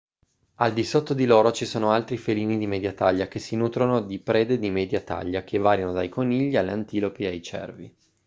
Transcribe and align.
al 0.55 0.73
di 0.73 0.83
sotto 0.83 1.13
di 1.13 1.27
loro 1.27 1.51
ci 1.51 1.63
sono 1.65 1.91
altri 1.91 2.17
felini 2.17 2.57
di 2.57 2.65
media 2.65 2.91
taglia 2.91 3.27
che 3.27 3.37
si 3.37 3.55
nutrono 3.55 3.99
di 4.01 4.17
prede 4.17 4.57
di 4.57 4.71
media 4.71 4.99
taglia 4.99 5.43
che 5.43 5.59
variano 5.59 5.91
dai 5.91 6.09
conigli 6.09 6.57
alle 6.57 6.71
antilopi 6.71 7.25
e 7.25 7.27
ai 7.27 7.41
cervi 7.43 7.95